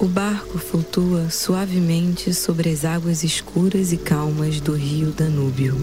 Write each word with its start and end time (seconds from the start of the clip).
O 0.00 0.06
barco 0.06 0.58
flutua 0.58 1.28
suavemente 1.28 2.32
sobre 2.32 2.70
as 2.70 2.84
águas 2.84 3.24
escuras 3.24 3.92
e 3.92 3.96
calmas 3.96 4.60
do 4.60 4.72
rio 4.72 5.10
Danúbio. 5.10 5.74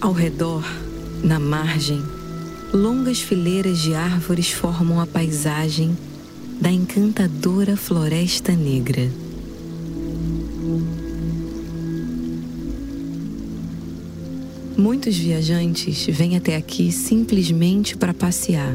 Ao 0.00 0.12
redor, 0.12 0.64
na 1.24 1.40
margem, 1.40 2.00
longas 2.72 3.18
fileiras 3.18 3.78
de 3.78 3.92
árvores 3.92 4.52
formam 4.52 5.00
a 5.00 5.06
paisagem 5.06 5.98
da 6.60 6.70
encantadora 6.70 7.76
Floresta 7.76 8.52
Negra. 8.52 9.21
Muitos 14.82 15.16
viajantes 15.16 16.06
vêm 16.08 16.36
até 16.36 16.56
aqui 16.56 16.90
simplesmente 16.90 17.96
para 17.96 18.12
passear, 18.12 18.74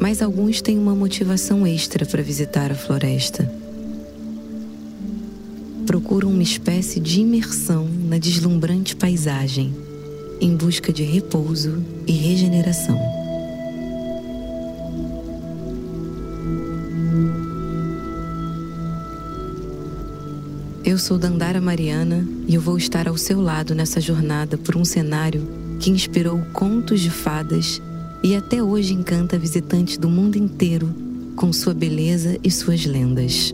mas 0.00 0.20
alguns 0.20 0.60
têm 0.60 0.76
uma 0.76 0.92
motivação 0.92 1.64
extra 1.64 2.04
para 2.04 2.20
visitar 2.20 2.72
a 2.72 2.74
floresta. 2.74 3.48
Procuram 5.86 6.30
uma 6.30 6.42
espécie 6.42 6.98
de 6.98 7.20
imersão 7.20 7.88
na 8.08 8.18
deslumbrante 8.18 8.96
paisagem, 8.96 9.72
em 10.40 10.56
busca 10.56 10.92
de 10.92 11.04
repouso 11.04 11.80
e 12.08 12.10
regeneração. 12.10 13.23
Eu 20.94 20.98
sou 20.98 21.18
Dandara 21.18 21.60
Mariana 21.60 22.24
e 22.46 22.54
eu 22.54 22.60
vou 22.60 22.78
estar 22.78 23.08
ao 23.08 23.16
seu 23.16 23.42
lado 23.42 23.74
nessa 23.74 24.00
jornada 24.00 24.56
por 24.56 24.76
um 24.76 24.84
cenário 24.84 25.44
que 25.80 25.90
inspirou 25.90 26.38
contos 26.52 27.00
de 27.00 27.10
fadas 27.10 27.82
e 28.22 28.36
até 28.36 28.62
hoje 28.62 28.94
encanta 28.94 29.36
visitantes 29.36 29.98
do 29.98 30.08
mundo 30.08 30.36
inteiro 30.36 30.94
com 31.34 31.52
sua 31.52 31.74
beleza 31.74 32.38
e 32.44 32.48
suas 32.48 32.86
lendas. 32.86 33.52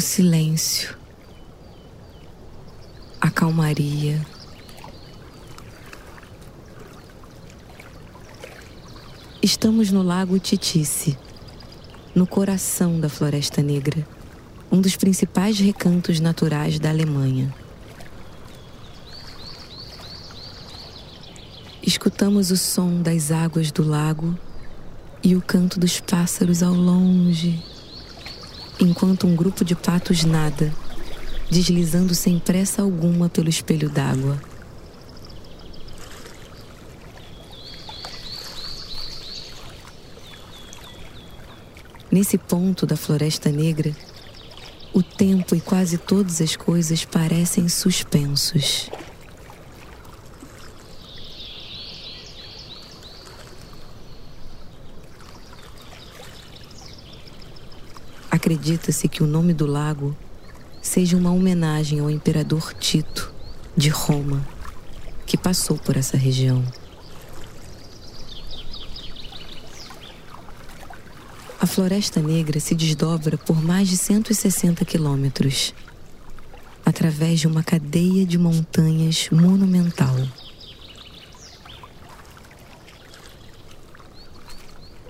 O 0.00 0.02
silêncio, 0.02 0.96
a 3.20 3.30
calmaria. 3.30 4.18
Estamos 9.42 9.90
no 9.90 10.02
Lago 10.02 10.38
Titice, 10.38 11.18
no 12.14 12.26
coração 12.26 12.98
da 12.98 13.10
Floresta 13.10 13.62
Negra, 13.62 14.08
um 14.72 14.80
dos 14.80 14.96
principais 14.96 15.58
recantos 15.58 16.18
naturais 16.18 16.80
da 16.80 16.88
Alemanha. 16.88 17.54
Escutamos 21.82 22.50
o 22.50 22.56
som 22.56 23.02
das 23.02 23.30
águas 23.30 23.70
do 23.70 23.86
lago 23.86 24.34
e 25.22 25.36
o 25.36 25.42
canto 25.42 25.78
dos 25.78 26.00
pássaros 26.00 26.62
ao 26.62 26.72
longe 26.72 27.62
enquanto 28.80 29.26
um 29.26 29.36
grupo 29.36 29.64
de 29.64 29.74
patos 29.74 30.24
nada, 30.24 30.72
deslizando 31.50 32.14
sem 32.14 32.38
pressa 32.38 32.82
alguma 32.82 33.28
pelo 33.28 33.48
espelho 33.48 33.90
d'água. 33.90 34.40
Nesse 42.10 42.36
ponto 42.36 42.86
da 42.86 42.96
Floresta 42.96 43.52
Negra, 43.52 43.94
o 44.92 45.02
tempo 45.02 45.54
e 45.54 45.60
quase 45.60 45.96
todas 45.96 46.40
as 46.40 46.56
coisas 46.56 47.04
parecem 47.04 47.68
suspensos. 47.68 48.90
Acredita-se 58.40 59.06
que 59.06 59.22
o 59.22 59.26
nome 59.26 59.52
do 59.52 59.66
lago 59.66 60.16
seja 60.80 61.14
uma 61.14 61.30
homenagem 61.30 62.00
ao 62.00 62.10
imperador 62.10 62.72
Tito, 62.72 63.30
de 63.76 63.90
Roma, 63.90 64.42
que 65.26 65.36
passou 65.36 65.76
por 65.76 65.94
essa 65.94 66.16
região. 66.16 66.64
A 71.60 71.66
Floresta 71.66 72.22
Negra 72.22 72.58
se 72.60 72.74
desdobra 72.74 73.36
por 73.36 73.62
mais 73.62 73.90
de 73.90 73.98
160 73.98 74.86
quilômetros, 74.86 75.74
através 76.82 77.40
de 77.40 77.46
uma 77.46 77.62
cadeia 77.62 78.24
de 78.24 78.38
montanhas 78.38 79.28
monumental. 79.30 80.16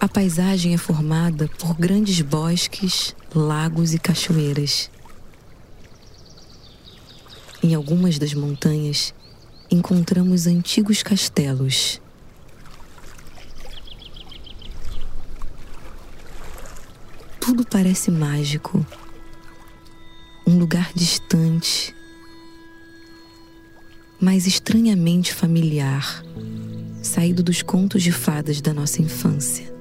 A 0.00 0.09
paisagem 0.09 0.72
é 0.72 0.78
formada 0.78 1.47
por 1.59 1.75
grandes 1.75 2.22
bosques, 2.22 3.15
lagos 3.34 3.93
e 3.93 3.99
cachoeiras. 3.99 4.91
Em 7.62 7.75
algumas 7.75 8.19
das 8.19 8.33
montanhas, 8.33 9.12
encontramos 9.71 10.47
antigos 10.47 11.03
castelos. 11.03 12.00
Tudo 17.39 17.66
parece 17.66 18.10
mágico. 18.10 18.87
Um 20.47 20.59
lugar 20.59 20.91
distante, 20.94 21.94
mas 24.19 24.47
estranhamente 24.47 25.34
familiar, 25.34 26.25
saído 27.03 27.43
dos 27.43 27.60
contos 27.60 28.03
de 28.03 28.12
fadas 28.12 28.62
da 28.62 28.72
nossa 28.72 29.03
infância. 29.03 29.80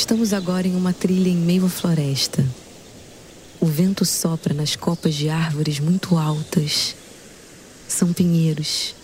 Estamos 0.00 0.32
agora 0.32 0.66
em 0.66 0.74
uma 0.74 0.94
trilha 0.94 1.28
em 1.28 1.36
meio 1.36 1.66
à 1.66 1.68
floresta. 1.68 2.42
O 3.60 3.66
vento 3.66 4.02
sopra 4.02 4.54
nas 4.54 4.74
copas 4.74 5.14
de 5.14 5.28
árvores 5.28 5.78
muito 5.78 6.16
altas. 6.16 6.96
São 7.86 8.10
pinheiros. 8.10 8.94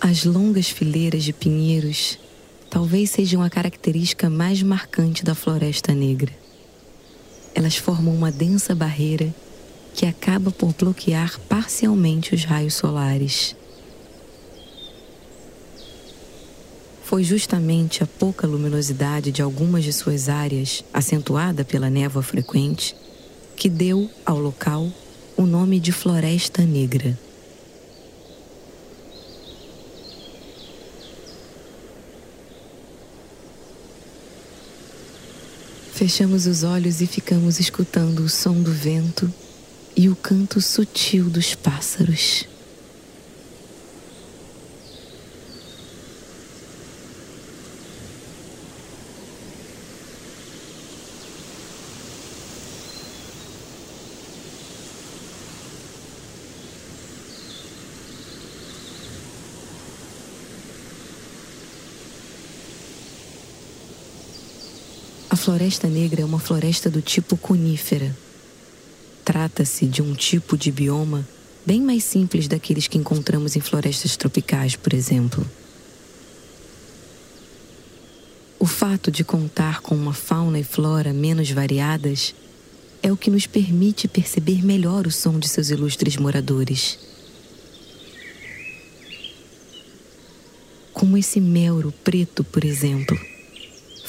As 0.00 0.24
longas 0.24 0.68
fileiras 0.68 1.24
de 1.24 1.32
pinheiros 1.32 2.20
talvez 2.70 3.10
sejam 3.10 3.42
a 3.42 3.50
característica 3.50 4.30
mais 4.30 4.62
marcante 4.62 5.24
da 5.24 5.34
Floresta 5.34 5.92
Negra. 5.92 6.32
Elas 7.52 7.74
formam 7.74 8.14
uma 8.14 8.30
densa 8.30 8.76
barreira 8.76 9.34
que 9.92 10.06
acaba 10.06 10.52
por 10.52 10.72
bloquear 10.72 11.36
parcialmente 11.48 12.32
os 12.32 12.44
raios 12.44 12.74
solares. 12.74 13.56
Foi 17.12 17.24
justamente 17.24 18.02
a 18.02 18.06
pouca 18.06 18.46
luminosidade 18.46 19.30
de 19.30 19.42
algumas 19.42 19.84
de 19.84 19.92
suas 19.92 20.30
áreas, 20.30 20.82
acentuada 20.94 21.62
pela 21.62 21.90
névoa 21.90 22.22
frequente, 22.22 22.96
que 23.54 23.68
deu 23.68 24.10
ao 24.24 24.38
local 24.38 24.90
o 25.36 25.42
nome 25.42 25.78
de 25.78 25.92
Floresta 25.92 26.62
Negra. 26.62 27.18
Fechamos 35.92 36.46
os 36.46 36.62
olhos 36.62 37.02
e 37.02 37.06
ficamos 37.06 37.60
escutando 37.60 38.20
o 38.20 38.28
som 38.30 38.54
do 38.54 38.72
vento 38.72 39.30
e 39.94 40.08
o 40.08 40.16
canto 40.16 40.62
sutil 40.62 41.28
dos 41.28 41.54
pássaros. 41.54 42.50
Floresta 65.42 65.88
Negra 65.88 66.22
é 66.22 66.24
uma 66.24 66.38
floresta 66.38 66.88
do 66.88 67.02
tipo 67.02 67.36
conífera. 67.36 68.16
Trata-se 69.24 69.86
de 69.86 70.00
um 70.00 70.14
tipo 70.14 70.56
de 70.56 70.70
bioma 70.70 71.26
bem 71.66 71.80
mais 71.80 72.04
simples 72.04 72.46
daqueles 72.46 72.86
que 72.86 72.96
encontramos 72.96 73.56
em 73.56 73.60
florestas 73.60 74.16
tropicais, 74.16 74.76
por 74.76 74.94
exemplo. 74.94 75.44
O 78.56 78.66
fato 78.66 79.10
de 79.10 79.24
contar 79.24 79.80
com 79.80 79.96
uma 79.96 80.12
fauna 80.12 80.60
e 80.60 80.62
flora 80.62 81.12
menos 81.12 81.50
variadas 81.50 82.36
é 83.02 83.10
o 83.10 83.16
que 83.16 83.28
nos 83.28 83.44
permite 83.44 84.06
perceber 84.06 84.64
melhor 84.64 85.08
o 85.08 85.10
som 85.10 85.40
de 85.40 85.48
seus 85.48 85.70
ilustres 85.70 86.16
moradores. 86.16 87.00
Como 90.92 91.18
esse 91.18 91.40
melro 91.40 91.92
preto, 92.04 92.44
por 92.44 92.64
exemplo 92.64 93.31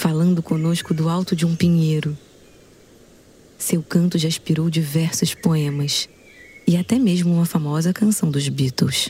falando 0.03 0.43
conosco 0.43 0.93
do 0.93 1.07
alto 1.07 1.33
de 1.33 1.45
um 1.45 1.55
pinheiro. 1.55 2.17
Seu 3.57 3.81
canto 3.81 4.17
já 4.17 4.27
inspirou 4.27 4.69
diversos 4.69 5.33
poemas 5.33 6.09
e 6.67 6.75
até 6.75 6.99
mesmo 6.99 7.33
uma 7.33 7.45
famosa 7.45 7.93
canção 7.93 8.29
dos 8.29 8.49
Beatles. 8.49 9.09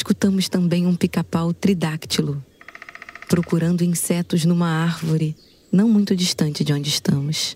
Escutamos 0.00 0.48
também 0.48 0.86
um 0.86 0.96
pica-pau 0.96 1.52
tridáctilo, 1.52 2.42
procurando 3.28 3.84
insetos 3.84 4.46
numa 4.46 4.66
árvore 4.66 5.36
não 5.70 5.90
muito 5.90 6.16
distante 6.16 6.64
de 6.64 6.72
onde 6.72 6.88
estamos. 6.88 7.54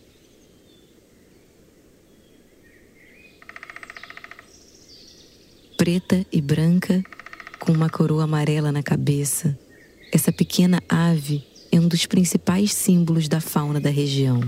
Preta 5.78 6.24
e 6.30 6.42
branca, 6.42 7.02
com 7.58 7.72
uma 7.72 7.88
coroa 7.88 8.24
amarela 8.24 8.70
na 8.70 8.82
cabeça, 8.82 9.58
essa 10.12 10.30
pequena 10.30 10.82
ave 10.86 11.42
é 11.72 11.80
um 11.80 11.88
dos 11.88 12.04
principais 12.04 12.74
símbolos 12.74 13.26
da 13.26 13.40
fauna 13.40 13.80
da 13.80 13.90
região. 13.90 14.40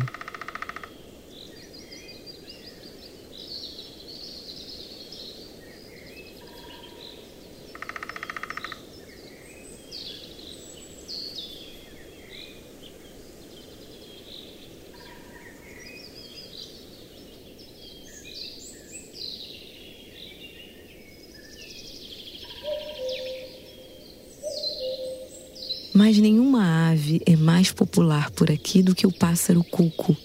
Mas 25.96 26.18
nenhuma 26.18 26.90
ave 26.90 27.22
é 27.24 27.34
mais 27.34 27.65
popular 27.76 28.30
por 28.30 28.50
aqui 28.50 28.82
do 28.82 28.94
que 28.94 29.06
o 29.06 29.12
pássaro 29.12 29.62
cuco, 29.62 30.16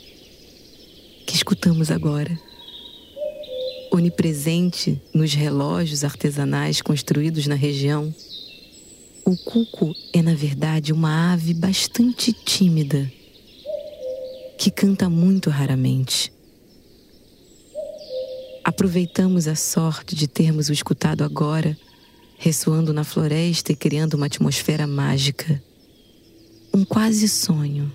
que 1.27 1.35
escutamos 1.35 1.91
agora. 1.91 2.39
Onipresente 3.91 4.99
nos 5.13 5.33
relógios 5.33 6.03
artesanais 6.03 6.81
construídos 6.81 7.45
na 7.45 7.55
região, 7.55 8.15
o 9.25 9.35
cuco 9.35 9.93
é, 10.13 10.21
na 10.21 10.33
verdade, 10.33 10.93
uma 10.93 11.33
ave 11.33 11.53
bastante 11.53 12.33
tímida, 12.33 13.11
que 14.57 14.71
canta 14.71 15.09
muito 15.09 15.49
raramente. 15.49 16.31
Aproveitamos 18.63 19.47
a 19.47 19.55
sorte 19.55 20.15
de 20.15 20.27
termos 20.27 20.69
o 20.69 20.73
escutado 20.73 21.23
agora 21.23 21.77
ressoando 22.41 22.91
na 22.91 23.03
floresta 23.03 23.71
e 23.71 23.75
criando 23.75 24.15
uma 24.15 24.25
atmosfera 24.25 24.87
mágica. 24.87 25.61
Um 26.73 26.85
quase 26.85 27.27
sonho. 27.27 27.91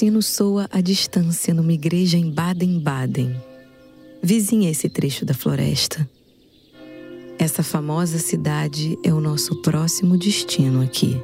Sino 0.00 0.22
soa 0.22 0.66
à 0.72 0.80
distância 0.80 1.52
numa 1.52 1.74
igreja 1.74 2.16
em 2.16 2.30
Baden-Baden, 2.30 3.36
vizinha 4.22 4.70
esse 4.70 4.88
trecho 4.88 5.26
da 5.26 5.34
floresta. 5.34 6.08
Essa 7.38 7.62
famosa 7.62 8.18
cidade 8.18 8.98
é 9.04 9.12
o 9.12 9.20
nosso 9.20 9.60
próximo 9.60 10.16
destino 10.16 10.80
aqui. 10.80 11.20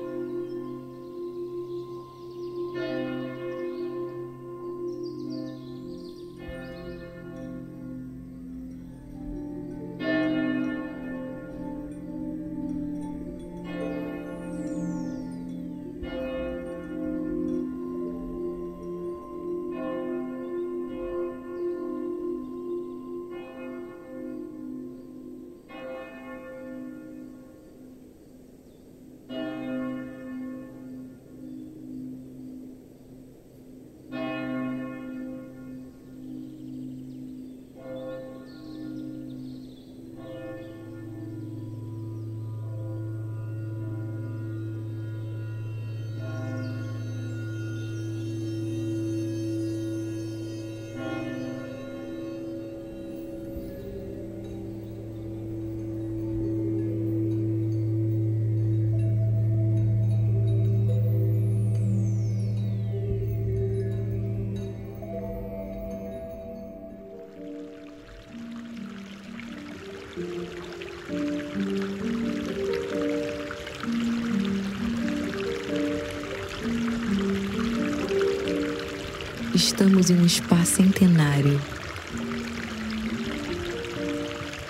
Estamos 79.67 80.11
em 80.11 80.21
um 80.21 80.29
spa 80.29 80.65
centenário. 80.65 81.61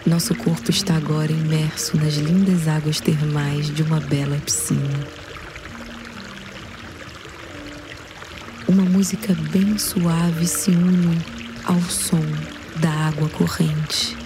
Nosso 0.06 0.34
corpo 0.34 0.70
está 0.70 0.96
agora 0.96 1.30
imerso 1.30 1.98
nas 1.98 2.14
lindas 2.14 2.66
águas 2.66 2.98
termais 2.98 3.66
de 3.66 3.82
uma 3.82 4.00
bela 4.00 4.38
piscina. 4.38 5.06
Uma 8.66 8.84
música 8.84 9.34
bem 9.52 9.76
suave 9.76 10.46
se 10.46 10.70
une 10.70 11.18
ao 11.64 11.80
som 11.82 12.24
da 12.76 12.90
água 12.90 13.28
corrente. 13.28 14.16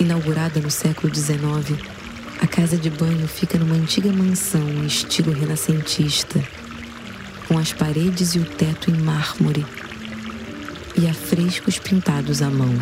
Inaugurada 0.00 0.60
no 0.60 0.70
século 0.70 1.14
XIX, 1.14 1.95
a 2.40 2.46
casa 2.46 2.76
de 2.76 2.90
banho 2.90 3.26
fica 3.26 3.58
numa 3.58 3.74
antiga 3.74 4.12
mansão 4.12 4.68
em 4.68 4.86
estilo 4.86 5.32
renascentista, 5.32 6.42
com 7.48 7.58
as 7.58 7.72
paredes 7.72 8.34
e 8.34 8.38
o 8.38 8.44
teto 8.44 8.90
em 8.90 8.96
mármore 8.96 9.64
e 10.96 11.06
afrescos 11.06 11.78
pintados 11.78 12.42
à 12.42 12.50
mão. 12.50 12.74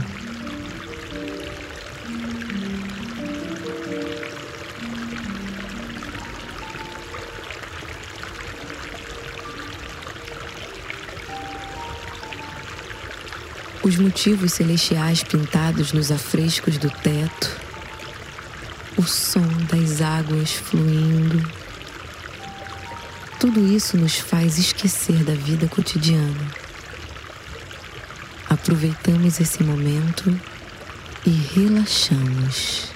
Os 13.83 13.97
motivos 13.99 14.55
celestiais 14.55 15.23
pintados 15.23 15.93
nos 15.93 16.11
afrescos 16.11 16.79
do 16.79 16.89
teto, 16.89 17.64
o 18.97 19.03
som 19.03 19.47
das 19.71 20.01
águas 20.01 20.53
fluindo, 20.53 21.43
tudo 23.41 23.61
isso 23.61 23.97
nos 23.97 24.19
faz 24.19 24.57
esquecer 24.59 25.25
da 25.25 25.35
vida 25.35 25.69
cotidiana. 25.69 26.51
Aproveitamos 28.49 29.41
esse 29.41 29.63
momento 29.63 30.41
e 31.27 31.31
relaxamos. 31.31 32.94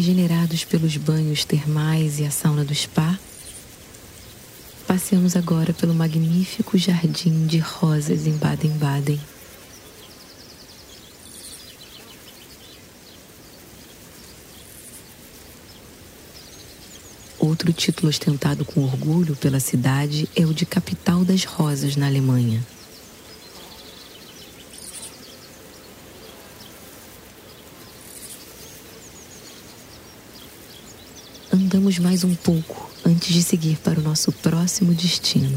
Regenerados 0.00 0.64
pelos 0.64 0.96
banhos 0.96 1.44
termais 1.44 2.18
e 2.18 2.24
a 2.24 2.30
sauna 2.30 2.64
do 2.64 2.74
spa, 2.74 3.18
passeamos 4.86 5.36
agora 5.36 5.74
pelo 5.74 5.94
magnífico 5.94 6.78
jardim 6.78 7.46
de 7.46 7.58
rosas 7.58 8.26
em 8.26 8.32
Baden-Baden. 8.32 9.20
Outro 17.38 17.70
título 17.70 18.08
ostentado 18.08 18.64
com 18.64 18.82
orgulho 18.82 19.36
pela 19.36 19.60
cidade 19.60 20.26
é 20.34 20.46
o 20.46 20.54
de 20.54 20.64
capital 20.64 21.26
das 21.26 21.44
rosas 21.44 21.94
na 21.94 22.06
Alemanha. 22.06 22.64
Andamos 31.72 32.00
mais 32.00 32.24
um 32.24 32.34
pouco 32.34 32.90
antes 33.06 33.32
de 33.32 33.44
seguir 33.44 33.76
para 33.76 34.00
o 34.00 34.02
nosso 34.02 34.32
próximo 34.32 34.92
destino. 34.92 35.56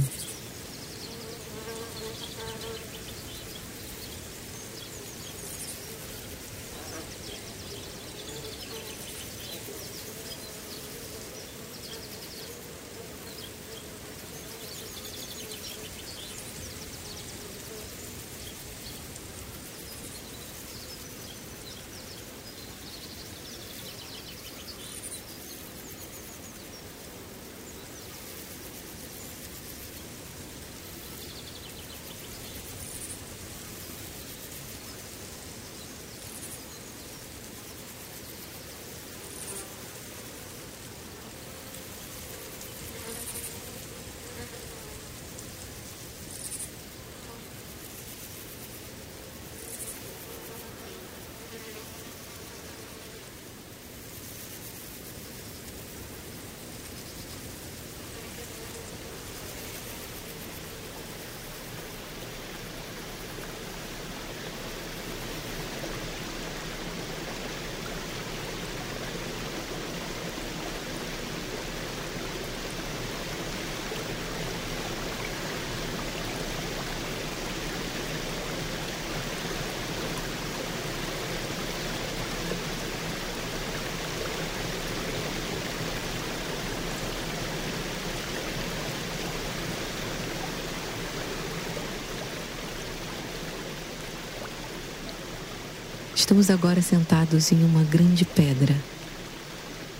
Estamos 96.24 96.50
agora 96.50 96.82
sentados 96.82 97.52
em 97.52 97.66
uma 97.66 97.84
grande 97.84 98.24
pedra, 98.24 98.74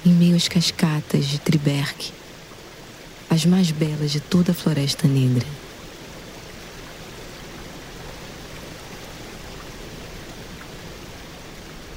em 0.06 0.10
meio 0.14 0.38
às 0.38 0.48
cascatas 0.48 1.26
de 1.26 1.38
Triberg, 1.38 2.14
as 3.30 3.46
mais 3.46 3.72
belas 3.72 4.10
de 4.10 4.22
toda 4.22 4.54
a 4.54 4.56
Floresta 4.56 5.06
Negra. 5.06 5.46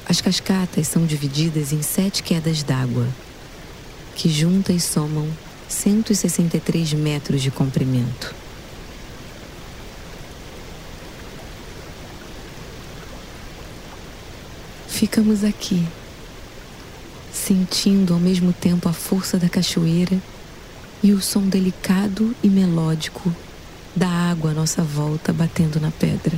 As 0.09 0.21
cascatas 0.21 0.89
são 0.89 1.07
divididas 1.07 1.73
em 1.73 1.81
sete 1.81 2.25
quedas 2.25 2.65
d'água, 2.65 3.07
que 4.17 4.29
juntas 4.29 4.83
somam 4.83 5.31
163 5.69 6.95
metros 6.95 7.41
de 7.41 7.53
comprimento. 7.53 8.35
Ficamos 14.97 15.45
aqui, 15.45 15.87
sentindo 17.31 18.15
ao 18.15 18.19
mesmo 18.19 18.51
tempo 18.51 18.89
a 18.89 18.95
força 18.95 19.37
da 19.37 19.47
cachoeira 19.47 20.19
e 21.03 21.13
o 21.13 21.21
som 21.21 21.43
delicado 21.43 22.35
e 22.43 22.49
melódico 22.49 23.31
da 23.95 24.09
água 24.09 24.53
à 24.53 24.55
nossa 24.55 24.83
volta 24.83 25.35
batendo 25.35 25.79
na 25.79 25.91
pedra. 25.91 26.33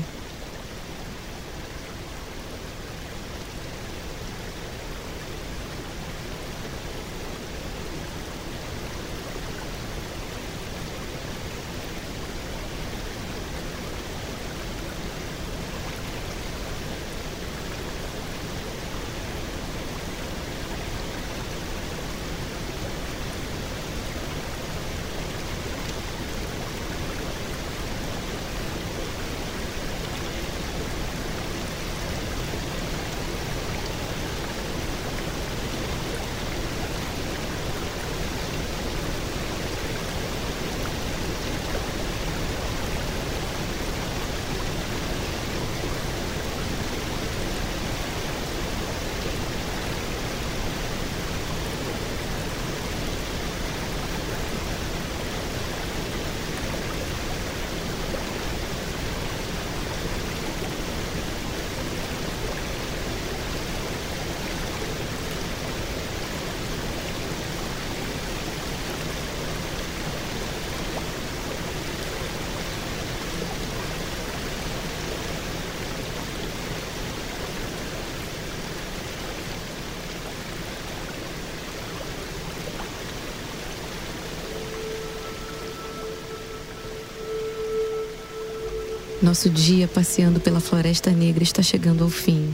Nosso 89.28 89.50
dia 89.50 89.86
passeando 89.86 90.40
pela 90.40 90.58
Floresta 90.58 91.10
Negra 91.10 91.42
está 91.42 91.62
chegando 91.62 92.02
ao 92.02 92.08
fim. 92.08 92.50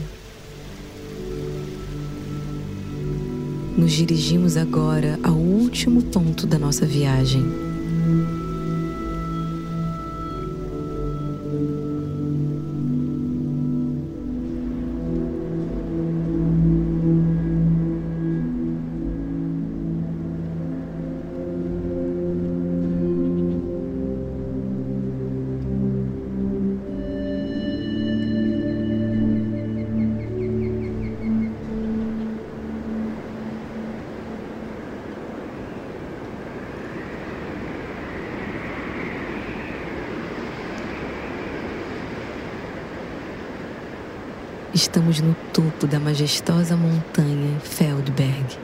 Nos 3.77 3.93
dirigimos 3.93 4.57
agora 4.57 5.17
ao 5.23 5.35
último 5.35 6.03
ponto 6.03 6.45
da 6.45 6.59
nossa 6.59 6.85
viagem. 6.85 7.45
Estamos 44.75 45.21
no 45.21 45.33
topo 45.53 45.87
da 45.87 46.01
majestosa 46.01 46.75
montanha 46.75 47.57
Feldberg. 47.61 48.57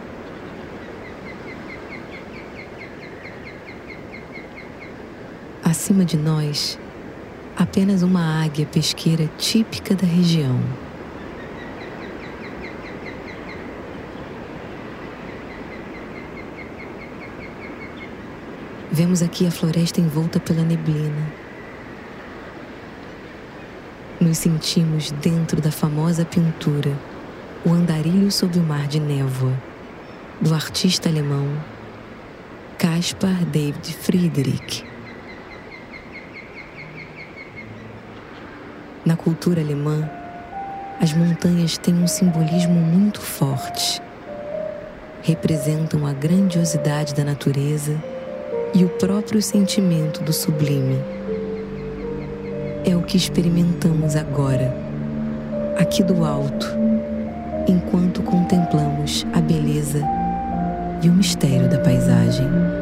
Acima 5.64 6.04
de 6.04 6.18
nós, 6.18 6.78
apenas 7.56 8.04
uma 8.04 8.44
águia 8.44 8.66
pesqueira 8.66 9.30
típica 9.38 9.96
da 9.96 10.06
região. 10.06 10.60
Vemos 18.92 19.22
aqui 19.22 19.48
a 19.48 19.52
floresta 19.52 20.02
envolta 20.02 20.42
pela 20.42 20.62
neblina. 20.62 21.51
Nos 24.22 24.38
sentimos 24.38 25.10
dentro 25.14 25.60
da 25.60 25.72
famosa 25.72 26.24
pintura 26.24 26.96
O 27.66 27.72
Andarilho 27.72 28.32
sob 28.32 28.60
o 28.60 28.62
Mar 28.62 28.88
de 28.88 29.00
Névoa, 29.00 29.52
do 30.40 30.54
artista 30.54 31.10
alemão 31.10 31.48
Caspar 32.78 33.44
David 33.46 33.92
Friedrich. 33.96 34.86
Na 39.04 39.16
cultura 39.16 39.60
alemã, 39.60 40.08
as 41.02 41.14
montanhas 41.14 41.80
têm 41.80 41.96
um 41.96 42.08
simbolismo 42.08 42.76
muito 42.76 43.20
forte. 43.20 44.00
Representam 45.24 46.06
a 46.06 46.14
grandiosidade 46.14 47.16
da 47.16 47.24
natureza 47.24 48.00
e 48.76 48.86
o 48.86 48.90
próprio 48.90 49.42
sentimento 49.42 50.22
do 50.22 50.32
sublime. 50.32 51.21
É 52.92 52.96
o 52.98 53.02
que 53.02 53.16
experimentamos 53.16 54.18
agora, 54.18 54.76
aqui 55.78 56.04
do 56.04 56.26
alto, 56.26 56.68
enquanto 57.66 58.22
contemplamos 58.22 59.26
a 59.32 59.40
beleza 59.40 60.02
e 61.02 61.08
o 61.08 61.14
mistério 61.14 61.70
da 61.70 61.80
paisagem. 61.80 62.81